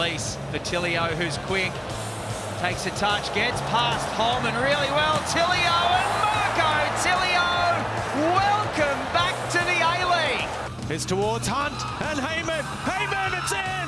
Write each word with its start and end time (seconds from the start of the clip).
release 0.00 0.36
for 0.50 0.58
Tilio, 0.60 1.08
who's 1.20 1.36
quick. 1.44 1.72
Takes 2.60 2.86
a 2.86 2.90
touch, 2.96 3.32
gets 3.34 3.60
past 3.68 4.06
Holman 4.16 4.54
really 4.56 4.88
well. 4.96 5.20
Tilio 5.28 5.76
and 5.92 6.10
Marco 6.24 6.72
Tilio, 7.04 7.48
welcome 8.32 9.00
back 9.12 9.36
to 9.52 9.60
the 9.68 9.76
A-League. 9.76 10.48
It's 10.90 11.04
towards 11.04 11.46
Hunt 11.46 11.76
and 12.08 12.18
Heyman. 12.18 12.64
Heyman, 12.88 13.36
it's 13.40 13.52
in! 13.52 13.86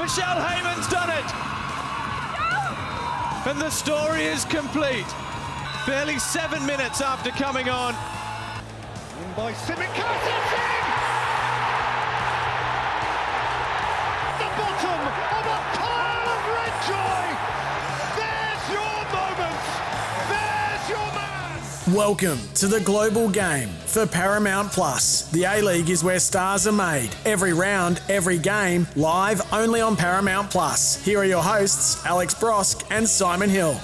Michelle 0.00 0.40
Heyman's 0.40 0.88
done 0.88 1.10
it! 1.10 1.28
And 3.46 3.60
the 3.60 3.70
story 3.70 4.24
is 4.24 4.46
complete. 4.46 5.08
Barely 5.86 6.18
seven 6.18 6.64
minutes 6.64 7.02
after 7.02 7.30
coming 7.30 7.68
on. 7.68 7.94
In 7.94 9.34
by 9.36 9.52
Simicas, 9.52 10.79
Welcome 21.94 22.38
to 22.54 22.68
the 22.68 22.80
global 22.82 23.28
game 23.28 23.68
for 23.86 24.06
Paramount 24.06 24.70
Plus. 24.70 25.28
The 25.30 25.42
A 25.42 25.60
League 25.60 25.90
is 25.90 26.04
where 26.04 26.20
stars 26.20 26.68
are 26.68 26.72
made. 26.72 27.10
Every 27.24 27.52
round, 27.52 28.00
every 28.08 28.38
game, 28.38 28.86
live 28.94 29.42
only 29.52 29.80
on 29.80 29.96
Paramount 29.96 30.50
Plus. 30.50 31.02
Here 31.04 31.18
are 31.18 31.24
your 31.24 31.42
hosts, 31.42 32.04
Alex 32.06 32.32
Brosque 32.32 32.86
and 32.92 33.08
Simon 33.08 33.50
Hill. 33.50 33.80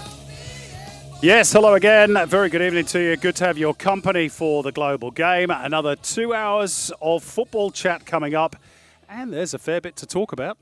Yes, 1.20 1.52
hello 1.52 1.74
again. 1.74 2.16
Very 2.28 2.48
good 2.48 2.62
evening 2.62 2.84
to 2.84 3.00
you. 3.00 3.16
Good 3.16 3.34
to 3.36 3.46
have 3.46 3.58
your 3.58 3.74
company 3.74 4.28
for 4.28 4.62
the 4.62 4.70
global 4.72 5.10
game. 5.10 5.50
Another 5.50 5.96
two 5.96 6.32
hours 6.32 6.92
of 7.00 7.24
football 7.24 7.72
chat 7.72 8.06
coming 8.06 8.36
up, 8.36 8.54
and 9.08 9.32
there's 9.32 9.52
a 9.52 9.58
fair 9.58 9.80
bit 9.80 9.96
to 9.96 10.06
talk 10.06 10.30
about. 10.30 10.58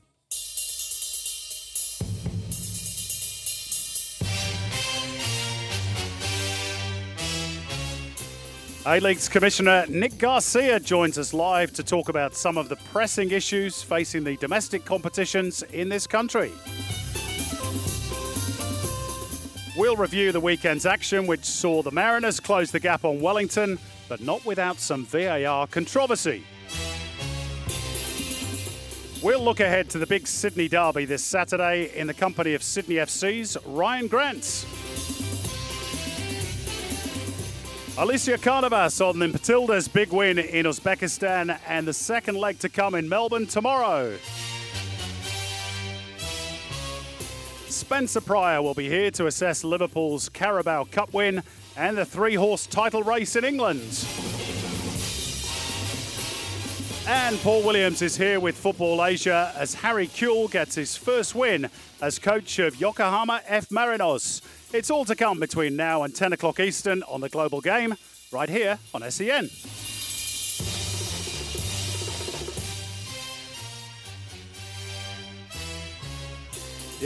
A 8.87 8.99
League's 8.99 9.27
Commissioner 9.27 9.83
Nick 9.89 10.19
Garcia 10.19 10.79
joins 10.79 11.17
us 11.17 11.33
live 11.33 11.73
to 11.73 11.81
talk 11.81 12.07
about 12.07 12.35
some 12.35 12.55
of 12.55 12.69
the 12.69 12.75
pressing 12.93 13.31
issues 13.31 13.81
facing 13.81 14.23
the 14.23 14.37
domestic 14.37 14.85
competitions 14.85 15.63
in 15.73 15.89
this 15.89 16.05
country. 16.05 16.51
We'll 19.75 19.95
review 19.95 20.31
the 20.31 20.39
weekend's 20.39 20.85
action, 20.85 21.25
which 21.25 21.45
saw 21.45 21.81
the 21.81 21.89
Mariners 21.89 22.39
close 22.39 22.69
the 22.69 22.79
gap 22.79 23.05
on 23.05 23.19
Wellington, 23.19 23.79
but 24.07 24.21
not 24.21 24.45
without 24.45 24.79
some 24.79 25.03
VAR 25.03 25.65
controversy. 25.65 26.43
We'll 29.23 29.43
look 29.43 29.61
ahead 29.61 29.89
to 29.89 29.97
the 29.97 30.05
big 30.05 30.27
Sydney 30.27 30.67
derby 30.67 31.05
this 31.05 31.23
Saturday 31.23 31.89
in 31.95 32.05
the 32.05 32.13
company 32.13 32.53
of 32.53 32.61
Sydney 32.61 32.97
FC's 32.97 33.57
Ryan 33.65 34.05
Grant. 34.05 34.67
Alicia 37.97 38.37
Carnavas 38.37 38.99
on 38.99 39.19
the 39.19 39.29
Matilda's 39.29 39.87
big 39.87 40.11
win 40.11 40.37
in 40.37 40.65
Uzbekistan 40.65 41.57
and 41.65 41.87
the 41.87 41.93
second 41.93 42.35
leg 42.35 42.59
to 42.59 42.67
come 42.67 42.93
in 42.93 43.07
Melbourne 43.07 43.47
tomorrow. 43.47 44.17
Spencer 47.69 48.19
Prior 48.19 48.61
will 48.61 48.73
be 48.73 48.89
here 48.89 49.11
to 49.11 49.27
assess 49.27 49.63
Liverpool's 49.63 50.27
Carabao 50.27 50.83
Cup 50.91 51.13
win 51.13 51.41
and 51.77 51.97
the 51.97 52.03
three 52.03 52.35
horse 52.35 52.67
title 52.67 53.01
race 53.01 53.37
in 53.37 53.45
England. 53.45 54.05
And 57.07 57.39
Paul 57.39 57.63
Williams 57.63 58.01
is 58.01 58.17
here 58.17 58.41
with 58.41 58.57
Football 58.57 59.05
Asia 59.05 59.53
as 59.55 59.73
Harry 59.75 60.07
Kewell 60.07 60.51
gets 60.51 60.75
his 60.75 60.97
first 60.97 61.33
win 61.33 61.69
as 62.01 62.19
coach 62.19 62.59
of 62.59 62.75
Yokohama 62.81 63.41
F. 63.47 63.69
Marinos. 63.69 64.41
It's 64.75 64.91
all 64.91 65.05
to 65.05 65.15
come 65.15 65.39
between 65.39 65.77
now 65.77 66.03
and 66.03 66.13
10 66.13 66.33
o'clock 66.33 66.59
Eastern 66.59 67.01
on 67.03 67.21
the 67.21 67.29
Global 67.29 67.61
Game, 67.61 67.95
right 68.33 68.49
here 68.49 68.77
on 68.93 69.09
SEN. 69.09 69.49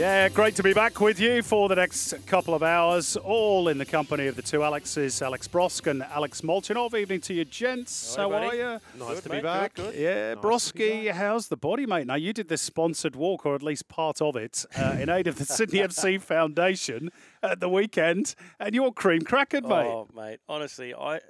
Yeah, 0.00 0.30
great 0.30 0.56
to 0.56 0.62
be 0.62 0.72
back 0.72 0.98
with 1.02 1.20
you 1.20 1.42
for 1.42 1.68
the 1.68 1.74
next 1.74 2.14
couple 2.26 2.54
of 2.54 2.62
hours, 2.62 3.18
all 3.18 3.68
in 3.68 3.76
the 3.76 3.84
company 3.84 4.28
of 4.28 4.34
the 4.34 4.40
two 4.40 4.64
Alexes, 4.64 5.20
Alex 5.20 5.46
Brosque 5.46 5.88
and 5.88 6.02
Alex 6.04 6.40
Molchanov. 6.40 6.98
Evening 6.98 7.20
to 7.20 7.34
you, 7.34 7.44
gents. 7.44 8.16
How 8.16 8.32
are 8.32 8.54
you? 8.54 8.80
Nice 8.98 9.20
to 9.20 9.28
be 9.28 9.40
back. 9.42 9.76
Yeah, 9.76 10.36
Brosky, 10.36 11.10
how's 11.10 11.48
the 11.48 11.58
body, 11.58 11.84
mate? 11.84 12.06
Now, 12.06 12.14
you 12.14 12.32
did 12.32 12.48
this 12.48 12.62
sponsored 12.62 13.14
walk, 13.14 13.44
or 13.44 13.54
at 13.54 13.62
least 13.62 13.88
part 13.88 14.22
of 14.22 14.36
it, 14.36 14.64
uh, 14.74 14.96
in 14.98 15.10
aid 15.10 15.26
of 15.26 15.36
the 15.36 15.44
Sydney 15.56 15.80
FC 15.80 16.18
Foundation 16.18 17.10
at 17.42 17.60
the 17.60 17.68
weekend, 17.68 18.34
and 18.58 18.74
you're 18.74 18.92
cream 18.92 19.20
crackered, 19.20 19.64
mate. 19.64 19.86
Oh, 19.86 20.08
mate, 20.16 20.40
honestly, 20.48 20.94
I 20.94 21.20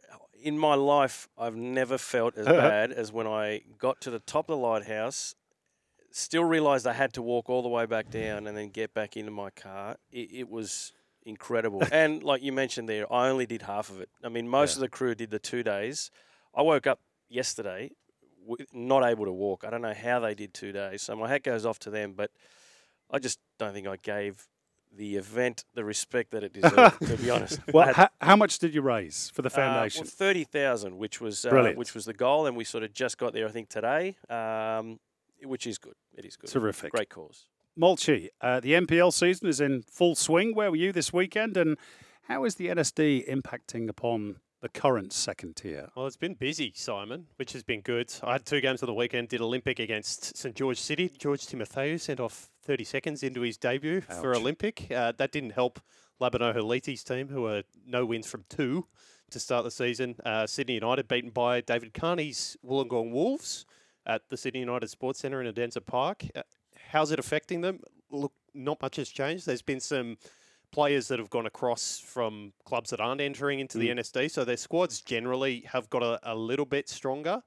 in 0.42 0.56
my 0.56 0.74
life 0.74 1.28
I've 1.36 1.56
never 1.56 1.98
felt 1.98 2.36
as 2.36 2.46
bad 2.66 2.92
as 2.92 3.12
when 3.12 3.26
I 3.26 3.62
got 3.78 4.00
to 4.02 4.10
the 4.10 4.20
top 4.20 4.48
of 4.48 4.58
the 4.58 4.64
lighthouse. 4.64 5.34
Still 6.12 6.44
realised 6.44 6.86
I 6.86 6.92
had 6.92 7.12
to 7.14 7.22
walk 7.22 7.48
all 7.48 7.62
the 7.62 7.68
way 7.68 7.86
back 7.86 8.10
down 8.10 8.46
and 8.46 8.56
then 8.56 8.70
get 8.70 8.92
back 8.94 9.16
into 9.16 9.30
my 9.30 9.50
car. 9.50 9.96
It, 10.10 10.32
it 10.32 10.50
was 10.50 10.92
incredible. 11.24 11.82
and 11.92 12.22
like 12.22 12.42
you 12.42 12.52
mentioned 12.52 12.88
there, 12.88 13.10
I 13.12 13.28
only 13.28 13.46
did 13.46 13.62
half 13.62 13.90
of 13.90 14.00
it. 14.00 14.08
I 14.24 14.28
mean, 14.28 14.48
most 14.48 14.74
of 14.74 14.80
the 14.80 14.88
crew 14.88 15.14
did 15.14 15.30
the 15.30 15.38
two 15.38 15.62
days. 15.62 16.10
I 16.54 16.62
woke 16.62 16.86
up 16.86 17.00
yesterday 17.28 17.90
w- 18.46 18.66
not 18.72 19.04
able 19.04 19.24
to 19.24 19.32
walk. 19.32 19.64
I 19.64 19.70
don't 19.70 19.82
know 19.82 19.94
how 19.94 20.18
they 20.20 20.34
did 20.34 20.52
two 20.52 20.72
days. 20.72 21.02
So 21.02 21.14
my 21.14 21.28
hat 21.28 21.44
goes 21.44 21.64
off 21.64 21.78
to 21.80 21.90
them, 21.90 22.14
but 22.16 22.30
I 23.10 23.18
just 23.20 23.38
don't 23.58 23.72
think 23.72 23.86
I 23.86 23.96
gave 23.96 24.48
the 24.92 25.14
event 25.16 25.64
the 25.74 25.84
respect 25.84 26.32
that 26.32 26.42
it 26.42 26.52
deserved. 26.60 26.98
to 27.06 27.16
be 27.18 27.30
honest, 27.30 27.60
Well, 27.72 27.86
had- 27.86 27.94
how, 27.94 28.08
how 28.20 28.36
much 28.36 28.58
did 28.58 28.74
you 28.74 28.82
raise 28.82 29.30
for 29.32 29.42
the 29.42 29.48
uh, 29.48 29.52
well, 29.56 29.66
foundation? 29.74 30.04
thirty 30.06 30.42
thousand, 30.42 30.98
which 30.98 31.20
was 31.20 31.44
uh, 31.44 31.50
Brilliant. 31.50 31.78
which 31.78 31.94
was 31.94 32.04
the 32.04 32.14
goal, 32.14 32.46
and 32.46 32.56
we 32.56 32.64
sort 32.64 32.82
of 32.82 32.92
just 32.92 33.16
got 33.16 33.32
there. 33.32 33.46
I 33.46 33.50
think 33.52 33.68
today, 33.68 34.16
um, 34.28 34.98
which 35.44 35.66
is 35.66 35.78
good. 35.78 35.94
It 36.16 36.24
is 36.24 36.36
good. 36.36 36.50
Terrific. 36.50 36.92
Great 36.92 37.10
cause. 37.10 37.46
Mulchi, 37.78 38.28
uh, 38.40 38.60
the 38.60 38.72
NPL 38.72 39.12
season 39.12 39.48
is 39.48 39.60
in 39.60 39.82
full 39.82 40.14
swing. 40.14 40.54
Where 40.54 40.70
were 40.70 40.76
you 40.76 40.92
this 40.92 41.12
weekend, 41.12 41.56
and 41.56 41.78
how 42.22 42.44
is 42.44 42.56
the 42.56 42.68
NSD 42.68 43.28
impacting 43.28 43.88
upon 43.88 44.36
the 44.60 44.68
current 44.68 45.12
second 45.12 45.56
tier? 45.56 45.88
Well, 45.96 46.06
it's 46.06 46.16
been 46.16 46.34
busy, 46.34 46.72
Simon, 46.74 47.26
which 47.36 47.52
has 47.52 47.62
been 47.62 47.80
good. 47.80 48.12
I 48.22 48.32
had 48.32 48.44
two 48.44 48.60
games 48.60 48.82
on 48.82 48.88
the 48.88 48.94
weekend. 48.94 49.28
Did 49.28 49.40
Olympic 49.40 49.78
against 49.78 50.36
St 50.36 50.54
George 50.54 50.78
City. 50.78 51.10
George 51.16 51.46
Timotheou 51.46 51.98
sent 51.98 52.20
off 52.20 52.50
30 52.64 52.84
seconds 52.84 53.22
into 53.22 53.40
his 53.40 53.56
debut 53.56 54.00
for 54.02 54.34
Olympic. 54.34 54.90
Uh, 54.90 55.12
that 55.16 55.32
didn't 55.32 55.50
help 55.50 55.80
Labinot 56.20 56.56
Haliti's 56.56 57.02
team, 57.02 57.28
who 57.28 57.46
are 57.46 57.62
no 57.86 58.04
wins 58.04 58.26
from 58.26 58.44
two 58.48 58.86
to 59.30 59.40
start 59.40 59.64
the 59.64 59.70
season. 59.70 60.16
Uh, 60.24 60.46
Sydney 60.46 60.74
United 60.74 61.08
beaten 61.08 61.30
by 61.30 61.60
David 61.60 61.94
Carney's 61.94 62.56
Wollongong 62.64 63.12
Wolves 63.12 63.64
at 64.06 64.28
the 64.28 64.36
Sydney 64.36 64.60
United 64.60 64.88
Sports 64.88 65.20
Centre 65.20 65.42
in 65.42 65.52
Edensor 65.52 65.84
Park. 65.84 66.24
Uh, 66.34 66.42
how's 66.90 67.10
it 67.10 67.18
affecting 67.18 67.60
them? 67.60 67.80
Look, 68.10 68.32
not 68.54 68.80
much 68.82 68.96
has 68.96 69.08
changed. 69.08 69.46
There's 69.46 69.62
been 69.62 69.80
some 69.80 70.16
players 70.72 71.08
that 71.08 71.18
have 71.18 71.30
gone 71.30 71.46
across 71.46 71.98
from 71.98 72.52
clubs 72.64 72.90
that 72.90 73.00
aren't 73.00 73.20
entering 73.20 73.60
into 73.60 73.78
the 73.78 73.88
NSD, 73.88 74.30
so 74.30 74.44
their 74.44 74.56
squads 74.56 75.00
generally 75.00 75.64
have 75.66 75.90
got 75.90 76.02
a, 76.02 76.20
a 76.22 76.34
little 76.34 76.66
bit 76.66 76.88
stronger. 76.88 77.42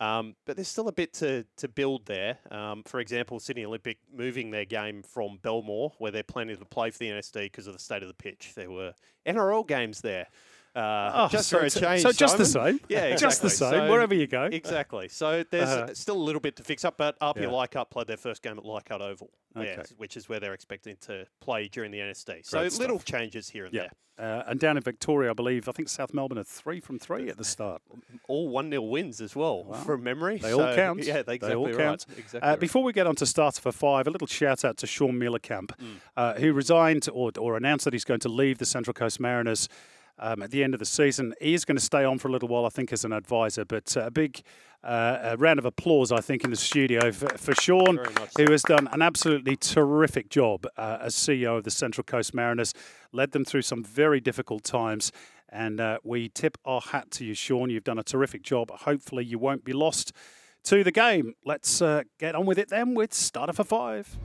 Um, 0.00 0.34
but 0.46 0.56
there's 0.56 0.68
still 0.68 0.88
a 0.88 0.92
bit 0.92 1.12
to, 1.14 1.44
to 1.58 1.68
build 1.68 2.06
there. 2.06 2.38
Um, 2.50 2.82
for 2.84 3.00
example, 3.00 3.38
Sydney 3.38 3.66
Olympic 3.66 3.98
moving 4.12 4.50
their 4.50 4.64
game 4.64 5.02
from 5.02 5.38
Belmore, 5.42 5.92
where 5.98 6.10
they're 6.10 6.22
planning 6.22 6.56
to 6.56 6.64
play 6.64 6.90
for 6.90 6.98
the 6.98 7.10
NSD 7.10 7.44
because 7.44 7.66
of 7.66 7.74
the 7.74 7.78
state 7.78 8.02
of 8.02 8.08
the 8.08 8.14
pitch. 8.14 8.52
There 8.54 8.70
were 8.70 8.94
NRL 9.26 9.66
games 9.66 10.00
there. 10.00 10.28
Uh, 10.74 11.10
Oh, 11.14 11.28
just 11.28 11.48
so 11.48 11.58
for 11.58 11.64
a 11.64 11.70
change. 11.70 12.02
so 12.02 12.12
just 12.12 12.38
the 12.38 12.44
same? 12.46 12.78
Yeah, 12.88 13.16
Just 13.16 13.42
the 13.42 13.48
exactly. 13.48 13.78
same, 13.80 13.88
wherever 13.90 14.14
you 14.14 14.26
go. 14.28 14.44
Exactly. 14.44 15.08
So 15.08 15.42
there's 15.50 15.68
Uh-huh. 15.68 15.94
still 15.94 16.16
a 16.16 16.22
little 16.22 16.40
bit 16.40 16.54
to 16.56 16.62
fix 16.62 16.84
up, 16.84 16.96
but 16.96 17.16
APIA 17.20 17.44
Yeah. 17.44 17.50
Leichhardt 17.50 17.90
played 17.90 18.06
their 18.06 18.16
first 18.16 18.42
game 18.42 18.56
at 18.56 18.64
Leichhardt 18.64 19.02
Oval, 19.02 19.30
yeah, 19.56 19.82
which 19.96 20.16
is 20.16 20.28
where 20.28 20.38
they're 20.38 20.54
expecting 20.54 20.96
to 21.02 21.26
play 21.40 21.66
during 21.66 21.90
the 21.90 21.98
NSD. 22.00 22.42
So 22.44 22.60
Great 22.60 22.78
little 22.78 22.98
stuff. 23.00 23.04
changes 23.06 23.48
here 23.50 23.64
and 23.64 23.74
Yeah. 23.74 23.80
there. 23.82 23.90
Uh, 24.18 24.44
and 24.48 24.60
down 24.60 24.76
in 24.76 24.82
Victoria, 24.82 25.30
I 25.30 25.32
believe, 25.32 25.66
I 25.66 25.72
think 25.72 25.88
South 25.88 26.12
Melbourne 26.12 26.36
are 26.38 26.44
three 26.44 26.78
from 26.78 26.98
three 26.98 27.30
at 27.30 27.38
the 27.38 27.44
start. 27.44 27.80
All 28.28 28.48
1 28.48 28.70
0 28.70 28.82
wins 28.82 29.20
as 29.22 29.34
well, 29.34 29.72
from 29.84 30.04
memory. 30.04 30.36
They 30.36 30.52
all 30.52 30.74
count. 30.74 31.02
Yeah, 31.04 31.22
They 31.22 31.38
they 31.38 31.54
all 31.54 31.66
right. 31.66 31.76
count. 31.76 32.06
Exactly 32.16 32.40
Uh, 32.46 32.50
right. 32.50 32.60
before 32.60 32.82
we 32.84 32.92
get 32.92 33.06
on 33.06 33.16
to 33.16 33.24
starter 33.26 33.60
for 33.62 33.72
five, 33.72 34.06
a 34.06 34.10
little 34.10 34.26
shout 34.28 34.62
out 34.64 34.76
to 34.76 34.86
Shaun 34.86 35.18
Mielekamp, 35.18 35.72
uh, 36.18 36.34
who 36.34 36.52
resigned 36.52 37.08
or, 37.10 37.32
or 37.38 37.56
announced 37.56 37.86
that 37.86 37.94
he's 37.94 38.04
going 38.04 38.20
to 38.20 38.28
leave 38.28 38.58
the 38.58 38.66
Central 38.66 38.92
Coast 38.92 39.18
Mariners 39.20 39.68
um, 40.20 40.42
at 40.42 40.50
the 40.50 40.62
end 40.62 40.74
of 40.74 40.78
the 40.78 40.86
season. 40.86 41.34
He 41.40 41.54
is 41.54 41.64
going 41.64 41.76
to 41.76 41.82
stay 41.82 42.04
on 42.04 42.18
for 42.18 42.28
a 42.28 42.30
little 42.30 42.48
while, 42.48 42.66
I 42.66 42.68
think, 42.68 42.92
as 42.92 43.04
an 43.04 43.12
advisor. 43.12 43.64
But 43.64 43.96
uh, 43.96 44.02
a 44.02 44.10
big 44.10 44.42
uh, 44.82 45.18
a 45.22 45.36
round 45.36 45.58
of 45.58 45.64
applause, 45.64 46.10
I 46.12 46.20
think, 46.20 46.44
in 46.44 46.50
the 46.50 46.56
studio 46.56 47.12
for, 47.12 47.28
for 47.36 47.54
Shaun, 47.54 47.98
who 48.36 48.50
has 48.50 48.62
done 48.62 48.88
an 48.92 49.02
absolutely 49.02 49.56
terrific 49.56 50.30
job 50.30 50.66
uh, 50.76 50.98
as 51.02 51.14
CEO 51.14 51.58
of 51.58 51.64
the 51.64 51.70
Central 51.70 52.04
Coast 52.04 52.32
Mariners, 52.32 52.72
led 53.12 53.32
them 53.32 53.44
through 53.44 53.62
some 53.62 53.84
very 53.84 54.20
difficult 54.20 54.64
times. 54.64 55.12
And 55.50 55.80
uh, 55.80 55.98
we 56.04 56.28
tip 56.28 56.56
our 56.64 56.80
hat 56.80 57.10
to 57.12 57.24
you, 57.24 57.34
Shaun. 57.34 57.70
You've 57.70 57.84
done 57.84 57.98
a 57.98 58.04
terrific 58.04 58.42
job. 58.42 58.70
Hopefully, 58.70 59.24
you 59.24 59.38
won't 59.38 59.64
be 59.64 59.72
lost 59.72 60.12
to 60.64 60.84
the 60.84 60.92
game. 60.92 61.34
Let's 61.44 61.82
uh, 61.82 62.02
get 62.18 62.34
on 62.34 62.46
with 62.46 62.58
it 62.58 62.68
then 62.68 62.94
with 62.94 63.12
starter 63.12 63.52
for 63.52 63.64
five. 63.64 64.16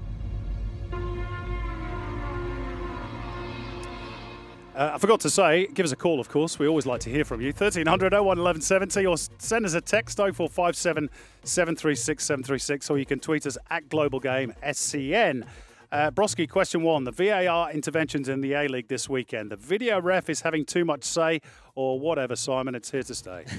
Uh, 4.76 4.92
I 4.96 4.98
forgot 4.98 5.22
to 5.22 5.30
say, 5.30 5.68
give 5.68 5.86
us 5.86 5.94
a 5.94 5.96
call, 5.96 6.20
of 6.20 6.28
course. 6.28 6.60
We 6.60 6.68
always 6.68 6.86
like 6.86 7.00
to 7.02 7.10
hear 7.10 7.24
from 7.24 7.40
you. 7.40 7.48
1300 7.48 8.12
01 8.12 8.26
1170 8.26 9.06
or 9.06 9.16
send 9.38 9.66
us 9.66 9.74
a 9.74 9.80
text 9.80 10.18
0457 10.18 11.10
736 11.44 12.24
736 12.24 12.90
or 12.90 12.98
you 12.98 13.06
can 13.06 13.20
tweet 13.20 13.46
us 13.46 13.58
at 13.70 13.88
Global 13.88 14.20
Game 14.20 14.54
SEN. 14.74 15.46
Uh, 15.94 16.12
Broski, 16.12 16.50
question 16.50 16.84
one. 16.84 17.06
The 17.06 17.12
VAR 17.12 17.72
interventions 17.72 18.28
in 18.28 18.42
the 18.42 18.52
A 18.52 18.68
League 18.68 18.90
this 18.90 19.08
weekend. 19.08 19.50
The 19.50 19.56
video 19.56 20.02
ref 20.02 20.30
is 20.30 20.42
having 20.42 20.66
too 20.66 20.84
much 20.84 21.06
say 21.06 21.40
or 21.76 21.98
whatever, 21.98 22.36
Simon. 22.36 22.76
It's 22.76 22.92
here 22.92 23.04
to 23.04 23.16
stay. 23.16 23.46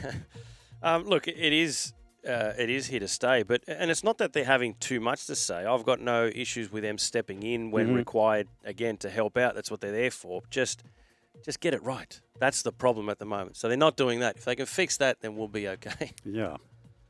Um, 0.82 1.04
look, 1.04 1.26
it 1.26 1.54
is 1.54 1.94
uh, 2.28 2.52
it 2.58 2.68
is 2.68 2.86
here 2.86 3.00
to 3.00 3.08
stay, 3.08 3.42
but 3.42 3.62
and 3.66 3.90
it's 3.90 4.04
not 4.04 4.18
that 4.18 4.34
they're 4.34 4.44
having 4.44 4.74
too 4.74 5.00
much 5.00 5.26
to 5.26 5.34
say. 5.34 5.64
I've 5.64 5.84
got 5.84 6.00
no 6.00 6.26
issues 6.26 6.70
with 6.70 6.82
them 6.82 6.98
stepping 6.98 7.42
in 7.42 7.70
when 7.70 7.94
required 7.94 8.46
again 8.62 8.98
to 8.98 9.10
help 9.10 9.38
out. 9.38 9.54
That's 9.54 9.70
what 9.70 9.80
they're 9.80 9.90
there 9.90 10.10
for. 10.10 10.42
Just 10.50 10.84
just 11.46 11.60
get 11.60 11.72
it 11.72 11.82
right. 11.82 12.20
That's 12.40 12.60
the 12.62 12.72
problem 12.72 13.08
at 13.08 13.18
the 13.18 13.24
moment. 13.24 13.56
So 13.56 13.68
they're 13.68 13.76
not 13.78 13.96
doing 13.96 14.20
that. 14.20 14.36
If 14.36 14.44
they 14.44 14.56
can 14.56 14.66
fix 14.66 14.96
that, 14.98 15.20
then 15.22 15.36
we'll 15.36 15.48
be 15.48 15.66
okay. 15.68 16.12
Yeah. 16.24 16.56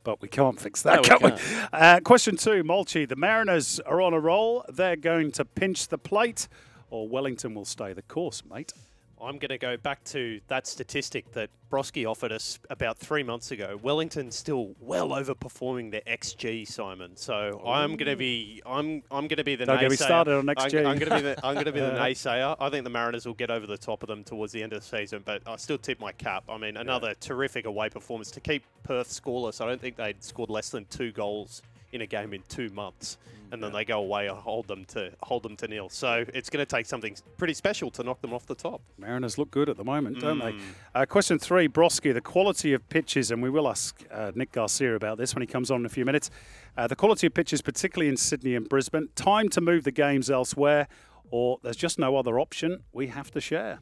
But 0.03 0.21
we 0.21 0.29
can't 0.29 0.57
fix 0.57 0.83
that, 0.83 1.05
No, 1.05 1.17
can 1.17 1.31
we? 1.33 1.37
Uh, 1.73 1.99
question 1.99 2.37
two, 2.37 2.63
Mulchi. 2.63 3.05
The 3.05 3.17
Mariners 3.17 3.81
are 3.81 3.99
on 3.99 4.13
a 4.13 4.19
roll. 4.21 4.63
They're 4.69 4.95
going 4.95 5.33
to 5.33 5.43
pinch 5.43 5.89
the 5.89 5.97
plate, 5.97 6.47
or 6.89 7.09
Wellington 7.09 7.53
will 7.53 7.65
stay 7.65 7.91
the 7.91 8.03
course, 8.03 8.41
mate. 8.49 8.71
I'm 9.21 9.37
going 9.37 9.49
to 9.49 9.57
go 9.57 9.77
back 9.77 10.03
to 10.05 10.39
that 10.47 10.67
statistic 10.67 11.31
that 11.33 11.49
Broski 11.71 12.09
offered 12.09 12.31
us 12.31 12.59
about 12.69 12.97
three 12.97 13.23
months 13.23 13.51
ago. 13.51 13.77
Wellington's 13.81 14.35
still 14.35 14.75
well 14.79 15.09
overperforming 15.09 15.91
their 15.91 16.01
XG, 16.01 16.67
Simon. 16.67 17.15
So 17.15 17.61
I'm 17.65 17.97
going 17.97 18.09
to 18.09 18.15
be 18.15 18.61
I'm 18.65 19.03
I'm 19.11 19.27
going 19.27 19.37
to 19.37 19.43
be 19.43 19.55
the 19.55 19.65
Don't 19.65 19.77
naysayer. 19.77 19.81
get 19.81 19.89
me 19.91 19.95
started 19.97 20.31
on 20.35 20.49
I'm- 20.49 20.57
I'm, 20.87 20.97
going 20.97 21.09
to 21.09 21.15
be 21.15 21.21
the 21.21 21.45
I'm 21.45 21.53
going 21.55 21.65
to 21.65 21.71
be 21.71 21.79
the 21.79 21.91
naysayer. 21.91 22.55
I 22.59 22.69
think 22.69 22.83
the 22.83 22.89
Mariners 22.89 23.25
will 23.25 23.33
get 23.33 23.49
over 23.49 23.65
the 23.67 23.77
top 23.77 24.03
of 24.03 24.07
them 24.07 24.23
towards 24.23 24.53
the 24.53 24.63
end 24.63 24.73
of 24.73 24.81
the 24.81 24.85
season, 24.97 25.23
but 25.25 25.41
I 25.47 25.55
still 25.57 25.77
tip 25.77 25.99
my 25.99 26.11
cap. 26.11 26.43
I 26.49 26.57
mean, 26.57 26.77
another 26.77 27.13
terrific 27.19 27.65
away 27.65 27.89
performance 27.89 28.31
to 28.31 28.39
keep 28.39 28.63
Perth 28.83 29.09
scoreless. 29.09 29.59
I 29.61 29.65
don't 29.67 29.81
think 29.81 29.97
they'd 29.97 30.23
scored 30.23 30.49
less 30.49 30.69
than 30.69 30.85
two 30.85 31.11
goals 31.11 31.61
in 31.91 32.01
a 32.01 32.05
game 32.07 32.33
in 32.33 32.41
two 32.49 32.69
months, 32.69 33.17
and 33.51 33.63
then 33.63 33.71
they 33.71 33.85
go 33.85 33.99
away 33.99 34.27
and 34.27 34.37
hold 34.37 34.67
them 34.67 34.83
to 34.85 35.11
hold 35.23 35.41
them 35.43 35.55
to 35.55 35.67
nil. 35.67 35.87
So 35.89 36.25
it's 36.33 36.49
going 36.49 36.65
to 36.65 36.69
take 36.69 36.85
something 36.85 37.15
pretty 37.37 37.53
special 37.53 37.89
to 37.91 38.03
knock 38.03 38.21
them 38.21 38.33
off 38.33 38.45
the 38.45 38.55
top. 38.55 38.81
Mariners 38.97 39.37
look 39.37 39.51
good 39.51 39.69
at 39.69 39.77
the 39.77 39.85
moment, 39.85 40.19
don't 40.19 40.39
Mm. 40.39 40.59
they? 40.59 40.99
Uh, 41.01 41.05
question 41.05 41.39
three, 41.39 41.67
Broski. 41.69 42.13
The 42.13 42.19
quality 42.21 42.73
of 42.73 42.87
pitches, 42.89 43.31
and 43.31 43.41
we 43.41 43.49
will 43.49 43.67
ask 43.69 44.03
uh, 44.11 44.31
Nick 44.35 44.51
Garcia 44.51 44.95
about 44.95 45.17
this 45.17 45.33
when 45.33 45.41
he 45.41 45.47
comes 45.47 45.71
on 45.71 45.79
in 45.81 45.85
a 45.85 45.89
few 45.89 46.03
minutes. 46.05 46.29
Uh, 46.75 46.87
the 46.87 46.95
quality 46.95 47.27
of 47.27 47.33
pitches, 47.33 47.61
particularly 47.61 48.09
in 48.09 48.17
Sydney 48.17 48.53
and 48.55 48.67
Brisbane. 48.67 49.09
Time 49.15 49.47
to 49.49 49.61
move 49.61 49.83
the 49.85 49.91
games 49.91 50.29
elsewhere, 50.29 50.87
or 51.31 51.59
there's 51.63 51.77
just 51.77 51.97
no 51.97 52.17
other 52.17 52.39
option. 52.39 52.83
We 52.91 53.07
have 53.07 53.31
to 53.31 53.41
share. 53.41 53.79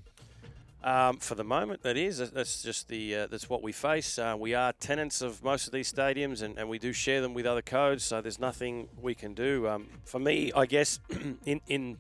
Um, 0.86 1.18
for 1.18 1.34
the 1.34 1.44
moment, 1.44 1.82
that 1.82 1.98
is. 1.98 2.20
That's 2.30 2.62
just 2.62 2.90
the 2.90 3.16
uh, 3.16 3.28
that's 3.28 3.50
what 3.50 3.64
we 3.64 3.72
face. 3.72 4.20
Uh, 4.20 4.36
we 4.38 4.54
are 4.54 4.72
tenants 4.72 5.24
of 5.24 5.44
most 5.44 5.66
of 5.66 5.74
these 5.74 5.92
stadiums, 5.92 6.44
and, 6.44 6.60
and 6.60 6.70
we 6.70 6.78
do 6.78 6.94
share 6.94 7.22
them 7.22 7.34
with 7.34 7.48
other 7.48 7.64
codes. 7.64 8.04
So 8.04 8.22
there's 8.22 8.38
nothing 8.38 8.88
we 9.02 9.16
can 9.16 9.34
do. 9.34 9.68
Um, 9.68 9.88
for 10.04 10.20
me, 10.20 10.52
I 10.56 10.68
guess 10.68 11.00
in 11.46 11.60
in 11.66 11.98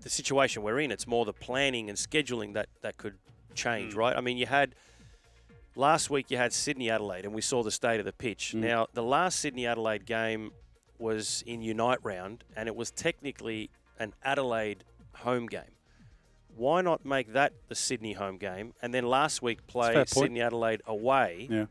the 0.00 0.08
situation 0.08 0.62
we're 0.62 0.80
in, 0.80 0.90
it's 0.90 1.06
more 1.06 1.26
the 1.26 1.34
planning 1.34 1.90
and 1.90 1.98
scheduling 1.98 2.54
that 2.54 2.70
that 2.80 2.96
could 2.96 3.18
change, 3.54 3.94
right? 3.94 4.16
I 4.16 4.22
mean, 4.22 4.38
you 4.38 4.46
had 4.46 4.74
last 5.76 6.08
week 6.08 6.30
you 6.30 6.38
had 6.38 6.54
Sydney 6.54 6.88
Adelaide, 6.88 7.26
and 7.26 7.34
we 7.34 7.42
saw 7.42 7.62
the 7.62 7.70
state 7.70 8.00
of 8.00 8.06
the 8.06 8.14
pitch. 8.14 8.54
Now, 8.54 8.86
the 8.94 9.02
last 9.02 9.38
Sydney 9.38 9.66
Adelaide 9.66 10.06
game 10.06 10.52
was 10.98 11.44
in 11.46 11.60
Unite 11.60 11.98
round, 12.02 12.42
and 12.56 12.68
it 12.68 12.74
was 12.74 12.90
technically 12.90 13.68
an 13.98 14.14
Adelaide 14.24 14.82
home 15.12 15.46
game 15.46 15.72
why 16.56 16.80
not 16.82 17.04
make 17.04 17.32
that 17.32 17.52
the 17.68 17.74
Sydney 17.74 18.12
home 18.14 18.36
game 18.38 18.74
and 18.82 18.92
then 18.92 19.04
last 19.06 19.42
week 19.42 19.66
play. 19.66 20.04
Sydney 20.06 20.40
Adelaide 20.42 20.82
away? 20.86 21.48
Yeah. 21.50 21.66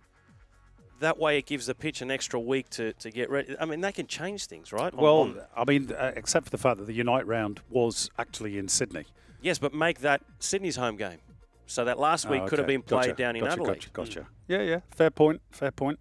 That 1.00 1.18
way 1.18 1.38
it 1.40 1.48
gives 1.48 1.66
the 1.66 1.74
pitch 1.74 2.02
an 2.02 2.12
extra 2.12 2.40
week 2.40 2.70
to, 2.72 2.94
to 2.94 3.10
get 3.10 3.30
ready. 3.32 3.56
I 3.60 3.66
mean, 3.66 3.82
they 3.82 3.92
can 3.92 4.06
change 4.06 4.46
things, 4.46 4.72
right? 4.72 4.94
Well, 4.94 5.22
on- 5.22 5.42
I 5.58 5.64
mean, 5.66 5.92
uh, 5.92 6.12
except 6.16 6.46
for 6.46 6.52
the 6.52 6.60
fact 6.60 6.78
that 6.78 6.86
the 6.86 6.94
Unite 6.94 7.26
round 7.26 7.60
was 7.72 8.10
actually 8.20 8.58
in 8.60 8.68
Sydney. 8.68 9.06
yes, 9.42 9.58
but 9.58 9.74
make 9.74 10.02
that 10.02 10.22
Sydney's 10.40 10.76
home 10.76 10.98
game. 10.98 11.18
So 11.66 11.86
that 11.86 11.98
last 11.98 12.30
week 12.30 12.42
Oh, 12.44 12.48
could 12.48 12.60
have 12.60 12.68
been 12.68 12.82
played 12.84 13.08
Gotcha, 13.08 13.14
down 13.14 13.36
in 13.38 13.42
gotcha, 13.44 13.54
Adelaide. 13.54 13.78
Mm. 13.80 13.94
Gotcha, 13.94 14.20
gotcha. 14.22 14.28
Yeah, 14.48 14.62
yeah. 14.62 14.80
Fair 14.92 15.10
point. 15.10 15.42
Fair 15.52 15.72
point. 15.72 16.00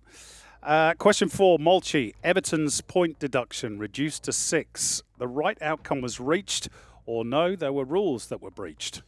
Uh, 0.62 0.92
question 0.94 1.28
four, 1.30 1.58
Mulchi. 1.58 2.12
Everton's 2.24 2.80
point 2.82 3.18
deduction 3.18 3.78
reduced 3.78 4.24
to 4.24 4.32
six. 4.32 5.02
The 5.18 5.28
right 5.28 5.56
outcome 5.62 6.00
was 6.02 6.18
reached, 6.20 6.68
or 7.10 7.24
no, 7.24 7.56
there 7.56 7.72
were 7.72 7.84
rules 7.84 8.28
that 8.28 8.40
were 8.40 8.52
breached. 8.52 9.02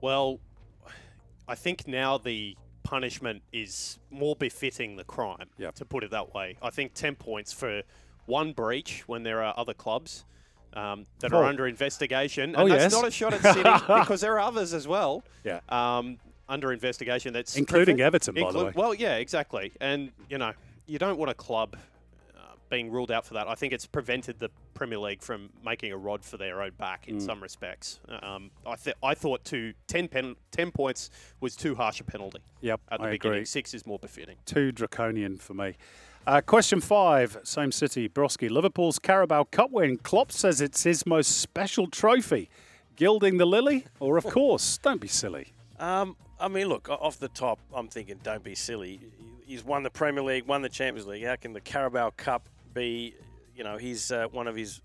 Well, 0.00 0.40
I 1.46 1.54
think 1.54 1.86
now 1.86 2.16
the 2.16 2.56
punishment 2.82 3.42
is 3.52 3.98
more 4.10 4.34
befitting 4.34 4.96
the 4.96 5.04
crime, 5.04 5.50
Yep. 5.58 5.74
to 5.74 5.84
put 5.84 6.02
it 6.02 6.10
that 6.12 6.32
way. 6.32 6.56
I 6.62 6.70
think 6.70 6.94
10 6.94 7.14
points 7.16 7.52
for 7.52 7.82
one 8.24 8.54
breach 8.54 9.06
when 9.06 9.22
there 9.22 9.42
are 9.42 9.52
other 9.58 9.74
clubs 9.74 10.24
um, 10.72 11.04
that 11.18 11.34
Oh. 11.34 11.40
are 11.40 11.44
under 11.44 11.66
investigation. 11.66 12.54
Oh, 12.56 12.62
and 12.62 12.70
that's 12.70 12.84
yes. 12.84 12.92
not 12.92 13.06
a 13.06 13.10
shot 13.10 13.34
at 13.34 13.42
City 13.42 13.62
because 14.00 14.22
there 14.22 14.32
are 14.32 14.40
others 14.40 14.72
as 14.72 14.88
well. 14.88 15.22
Yeah. 15.44 15.60
Um, 15.68 16.16
under 16.48 16.72
investigation 16.72 17.34
that's 17.34 17.56
Including 17.56 18.00
Everton, 18.00 18.34
by 18.34 18.50
the 18.50 18.64
way. 18.64 18.72
Well, 18.74 18.94
yeah, 18.94 19.16
exactly. 19.16 19.72
And, 19.78 20.10
you 20.30 20.38
know, 20.38 20.54
you 20.86 20.98
don't 20.98 21.18
want 21.18 21.30
a 21.30 21.34
club 21.34 21.76
uh, 22.34 22.40
being 22.70 22.90
ruled 22.90 23.10
out 23.10 23.26
for 23.26 23.34
that. 23.34 23.46
I 23.46 23.54
think 23.56 23.74
it's 23.74 23.84
prevented 23.86 24.38
the 24.38 24.50
Premier 24.74 24.98
League 24.98 25.22
from 25.22 25.50
making 25.64 25.92
a 25.92 25.96
rod 25.96 26.24
for 26.24 26.36
their 26.36 26.62
own 26.62 26.72
back 26.78 27.06
Mm. 27.06 27.08
in 27.10 27.20
some 27.20 27.42
respects. 27.42 28.00
Um, 28.22 28.50
I, 28.66 28.76
th- 28.76 28.96
I 29.02 29.14
thought 29.14 29.44
to 29.46 29.72
10, 29.86 30.08
pen- 30.08 30.36
10 30.50 30.70
points 30.72 31.10
was 31.40 31.54
too 31.56 31.74
harsh 31.74 32.00
a 32.00 32.04
penalty 32.04 32.38
Yep, 32.60 32.80
at 32.90 32.98
the 33.00 33.06
I 33.06 33.10
beginning. 33.12 33.36
agree. 33.38 33.44
Six 33.44 33.74
is 33.74 33.86
more 33.86 33.98
befitting. 33.98 34.36
Too 34.46 34.72
draconian 34.72 35.38
for 35.38 35.54
me. 35.54 35.76
Uh, 36.26 36.40
question 36.40 36.80
five, 36.80 37.36
same 37.42 37.72
city, 37.72 38.08
Broski. 38.08 38.48
Liverpool's 38.48 38.98
Carabao 39.00 39.44
Cup 39.44 39.70
win. 39.72 39.96
Klopp 39.98 40.30
says 40.30 40.60
it's 40.60 40.84
his 40.84 41.04
most 41.04 41.38
special 41.40 41.88
trophy. 41.88 42.48
Gilding 42.94 43.38
the 43.38 43.46
lily? 43.46 43.86
Or, 43.98 44.16
of 44.18 44.24
course, 44.24 44.78
don't 44.78 45.00
be 45.00 45.08
silly. 45.08 45.48
Um, 45.80 46.14
I 46.38 46.46
mean, 46.48 46.68
look, 46.68 46.88
off 46.88 47.18
the 47.18 47.28
top, 47.28 47.58
I'm 47.74 47.88
thinking, 47.88 48.20
don't 48.22 48.44
be 48.44 48.54
silly. 48.54 49.00
He's 49.44 49.64
won 49.64 49.82
the 49.82 49.90
Premier 49.90 50.22
League, 50.22 50.46
won 50.46 50.62
the 50.62 50.68
Champions 50.68 51.08
League. 51.08 51.24
How 51.24 51.34
can 51.36 51.52
the 51.54 51.60
Carabao 51.60 52.10
Cup 52.16 52.48
be, 52.72 53.14
you 53.56 53.64
know, 53.64 53.76
he's 53.76 54.10
uh, 54.10 54.26
one 54.30 54.46
of 54.46 54.56
his 54.56 54.80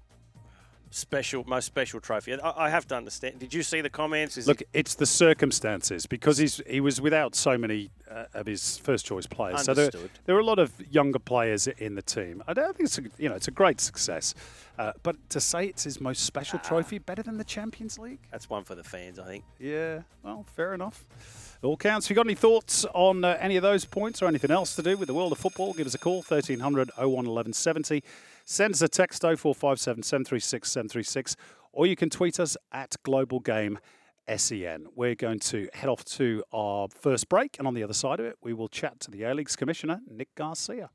special, 0.90 1.44
most 1.46 1.66
special 1.66 2.00
trophy? 2.00 2.40
I, 2.40 2.66
I 2.66 2.70
have 2.70 2.88
to 2.88 2.96
understand. 2.96 3.40
Did 3.40 3.54
you 3.54 3.64
see 3.64 3.82
the 3.82 3.90
comments? 3.90 4.38
Is 4.38 4.48
Look, 4.48 4.64
it's 4.74 4.96
the 4.96 5.06
circumstances 5.06 6.06
because 6.06 6.38
he's 6.38 6.62
he 6.68 6.80
was 6.82 7.02
without 7.02 7.36
so 7.36 7.58
many 7.58 7.92
uh, 8.10 8.26
of 8.34 8.46
his 8.46 8.78
first 8.78 9.06
choice 9.06 9.28
players. 9.28 9.64
So 9.64 9.74
there, 9.74 9.86
Understood. 9.86 10.12
there 10.26 10.36
are 10.36 10.40
a 10.40 10.46
lot 10.46 10.60
of 10.60 10.74
younger 10.92 11.20
players 11.20 11.68
in 11.68 11.96
the 11.96 12.02
team. 12.02 12.44
I 12.48 12.54
don't 12.54 12.76
think 12.76 12.88
it's 12.88 12.98
a, 12.98 13.04
you 13.18 13.30
know 13.30 13.36
it's 13.36 13.48
a 13.48 13.52
great 13.52 13.82
success, 13.82 14.34
uh, 14.78 14.94
but 15.04 15.16
to 15.30 15.40
say 15.40 15.66
it's 15.66 15.84
his 15.84 16.00
most 16.02 16.24
special 16.24 16.60
trophy, 16.60 17.00
better 17.00 17.24
than 17.24 17.38
the 17.38 17.44
Champions 17.44 17.98
League. 18.00 18.20
that's 18.32 18.50
one 18.50 18.64
for 18.64 18.76
the 18.76 18.84
fans, 18.84 19.20
I 19.20 19.26
think. 19.26 19.44
Yeah, 19.60 20.02
well, 20.24 20.46
fair 20.56 20.74
enough. 20.74 21.06
It 21.62 21.66
all 21.66 21.78
counts. 21.78 22.06
If 22.06 22.12
you 22.12 22.16
got 22.16 22.28
any 22.28 22.36
thoughts 22.36 22.86
on 22.94 23.24
uh, 23.24 23.36
any 23.40 23.58
of 23.58 23.64
those 23.64 23.84
points 23.84 24.22
or 24.22 24.28
anything 24.28 24.52
else 24.52 24.76
to 24.76 24.84
do 24.84 24.96
with 24.96 25.08
the 25.08 25.14
world 25.14 25.32
of 25.32 25.40
football, 25.40 25.74
give 25.74 25.88
us 25.88 25.96
a 25.96 25.98
call 25.98 26.18
1300 26.18 26.92
01 26.98 27.10
1170. 27.10 28.04
Send 28.50 28.76
us 28.76 28.82
a 28.82 28.88
text 28.88 29.24
0457 29.24 30.04
736 30.04 30.72
736, 30.72 31.36
or 31.74 31.86
you 31.86 31.98
can 31.98 32.10
tweet 32.10 32.40
us 32.40 32.56
at 32.72 32.96
Global 33.04 33.42
Game 33.42 33.78
SEN. 34.34 34.88
We're 34.96 35.16
going 35.16 35.40
to 35.40 35.68
head 35.74 35.90
off 35.90 36.06
to 36.06 36.46
our 36.54 36.88
first 36.88 37.28
break, 37.28 37.58
and 37.60 37.68
on 37.68 37.74
the 37.74 37.84
other 37.84 37.94
side 37.94 38.22
of 38.22 38.26
it, 38.26 38.38
we 38.42 38.54
will 38.54 38.70
chat 38.70 39.02
to 39.02 39.12
the 39.12 39.24
A 39.24 39.34
League's 39.34 39.58
Commissioner, 39.58 40.00
Nick 40.10 40.34
Garcia. 40.36 40.92